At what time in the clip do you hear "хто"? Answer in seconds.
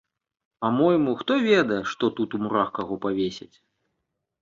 1.19-1.37